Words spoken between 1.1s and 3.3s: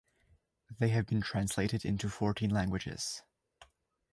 translated into fourteen languages.